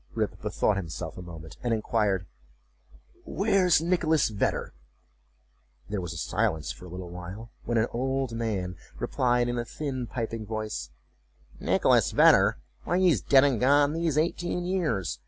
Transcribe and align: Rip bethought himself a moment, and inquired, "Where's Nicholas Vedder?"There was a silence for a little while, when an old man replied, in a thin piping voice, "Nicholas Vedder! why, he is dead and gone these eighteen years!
Rip 0.15 0.41
bethought 0.41 0.77
himself 0.77 1.15
a 1.15 1.21
moment, 1.21 1.57
and 1.61 1.75
inquired, 1.75 2.25
"Where's 3.23 3.81
Nicholas 3.83 4.29
Vedder?"There 4.29 6.01
was 6.01 6.11
a 6.11 6.17
silence 6.17 6.71
for 6.71 6.85
a 6.85 6.87
little 6.89 7.11
while, 7.11 7.51
when 7.65 7.77
an 7.77 7.85
old 7.91 8.31
man 8.31 8.77
replied, 8.97 9.47
in 9.47 9.59
a 9.59 9.63
thin 9.65 10.07
piping 10.07 10.43
voice, 10.47 10.89
"Nicholas 11.59 12.09
Vedder! 12.13 12.57
why, 12.83 12.97
he 12.97 13.09
is 13.11 13.21
dead 13.21 13.43
and 13.43 13.59
gone 13.59 13.93
these 13.93 14.17
eighteen 14.17 14.65
years! 14.65 15.19